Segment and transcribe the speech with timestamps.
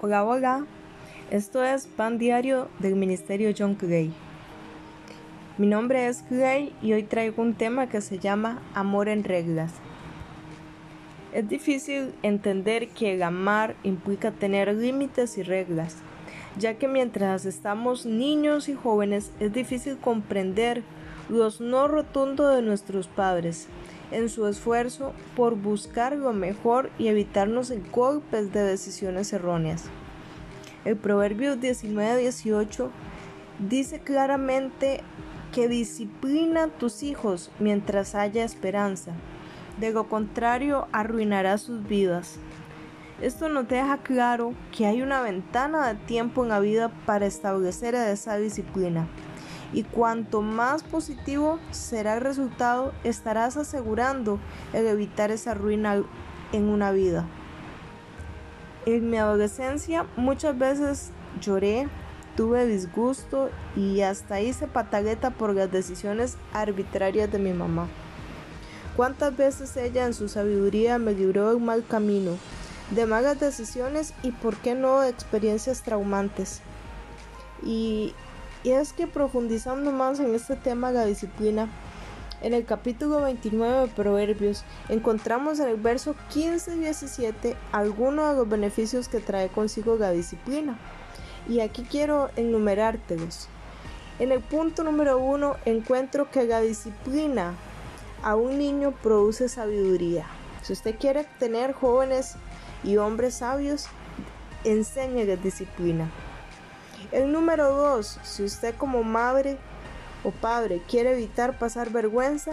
[0.00, 0.66] Hola, hola.
[1.30, 4.12] Esto es Pan Diario del Ministerio John Gray.
[5.56, 9.72] Mi nombre es Gray y hoy traigo un tema que se llama Amor en reglas.
[11.32, 15.96] Es difícil entender que el amar implica tener límites y reglas,
[16.58, 20.82] ya que mientras estamos niños y jóvenes es difícil comprender
[21.28, 23.68] los no rotundos de nuestros padres
[24.10, 29.84] en su esfuerzo por buscar lo mejor y evitarnos el golpes de decisiones erróneas.
[30.84, 32.90] El Proverbio 19-18
[33.58, 35.00] dice claramente
[35.52, 39.12] que disciplina tus hijos mientras haya esperanza.
[39.78, 42.38] De lo contrario, arruinará sus vidas.
[43.20, 47.94] Esto nos deja claro que hay una ventana de tiempo en la vida para establecer
[47.94, 49.08] esa disciplina
[49.74, 54.38] y cuanto más positivo será el resultado, estarás asegurando
[54.72, 56.00] el evitar esa ruina
[56.52, 57.26] en una vida.
[58.86, 61.10] En mi adolescencia muchas veces
[61.40, 61.88] lloré,
[62.36, 67.88] tuve disgusto y hasta hice pataleta por las decisiones arbitrarias de mi mamá.
[68.96, 72.36] ¿Cuántas veces ella en su sabiduría me libró de un mal camino,
[72.92, 76.60] de malas decisiones y por qué no experiencias traumantes?
[77.64, 78.14] Y
[78.64, 81.68] y es que profundizando más en este tema de la disciplina,
[82.40, 88.36] en el capítulo 29 de Proverbios encontramos en el verso 15 y 17 algunos de
[88.36, 90.78] los beneficios que trae consigo la disciplina.
[91.48, 93.48] Y aquí quiero enumerártelos.
[94.18, 97.54] En el punto número uno encuentro que la disciplina
[98.22, 100.26] a un niño produce sabiduría.
[100.62, 102.36] Si usted quiere tener jóvenes
[102.82, 103.86] y hombres sabios,
[104.64, 106.10] enséñeles disciplina.
[107.12, 109.58] El número dos, si usted como madre
[110.24, 112.52] o padre quiere evitar pasar vergüenza,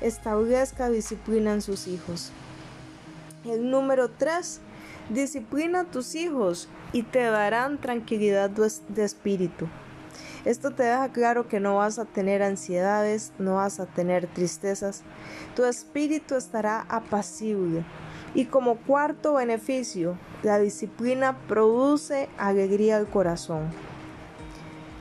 [0.00, 2.32] establezca disciplina en sus hijos.
[3.44, 4.60] El número tres,
[5.10, 9.68] disciplina a tus hijos y te darán tranquilidad de espíritu.
[10.44, 15.02] Esto te deja claro que no vas a tener ansiedades, no vas a tener tristezas.
[15.54, 17.84] Tu espíritu estará apacible.
[18.38, 23.62] Y como cuarto beneficio, la disciplina produce alegría al corazón.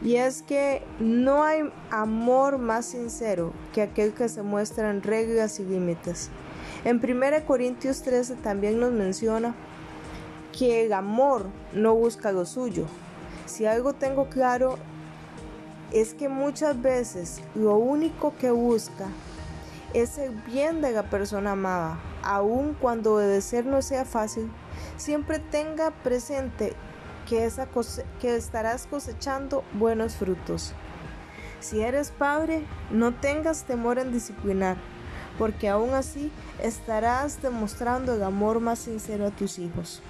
[0.03, 5.59] Y es que no hay amor más sincero que aquel que se muestra en reglas
[5.59, 6.31] y límites.
[6.84, 9.54] En 1 Corintios 13 también nos menciona
[10.52, 12.88] que el amor no busca lo suyo.
[13.46, 14.80] Si algo tengo claro
[15.92, 19.06] es que muchas veces lo único que busca
[19.94, 24.50] es el bien de la persona amada, aun cuando obedecer no sea fácil,
[24.98, 26.74] siempre tenga presente
[27.28, 27.68] que, esa
[28.20, 30.74] que estarás cosechando buenos frutos.
[31.59, 34.78] Si eres padre, no tengas temor en disciplinar,
[35.38, 36.31] porque aún así
[36.62, 40.02] estarás demostrando el amor más sincero a tus hijos.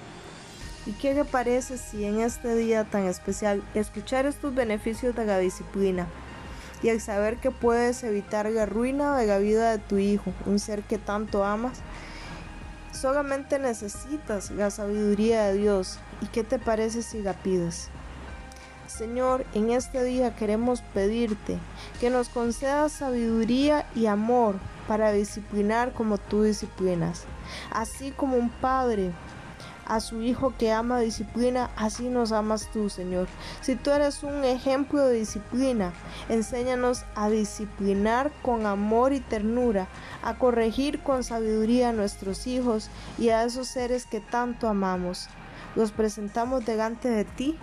[0.86, 5.38] ¿Y qué le parece si en este día tan especial escuchar estos beneficios de la
[5.38, 6.08] disciplina
[6.84, 10.60] y el saber que puedes evitar la ruina de la vida de tu hijo, un
[10.60, 11.80] ser que tanto amas,
[12.92, 16.00] solamente necesitas la sabiduría de Dios.
[16.22, 17.90] ¿Y qué te parece si la pides?
[18.88, 21.58] Señor, en este día queremos pedirte
[22.00, 24.56] que nos concedas sabiduría y amor
[24.88, 27.26] para disciplinar como tú disciplinas,
[27.72, 29.12] así como un padre
[29.88, 33.28] a su Hijo que ama disciplina, así nos amas tú, Señor.
[33.62, 35.94] Si tú eres un ejemplo de disciplina,
[36.30, 39.88] enséñanos a disciplinar con amor y ternura,
[40.24, 45.30] a corregir con sabiduría a nuestros hijos y a esos seres que tanto amamos.
[45.76, 47.58] Los presentamos delante de ti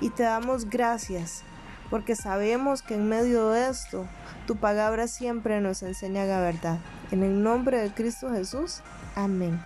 [0.00, 1.42] y te damos gracias,
[1.90, 4.06] porque sabemos que en medio de esto,
[4.46, 6.78] tu palabra siempre nos enseña la verdad.
[7.10, 8.80] En el nombre de Cristo Jesús,
[9.14, 9.60] amén.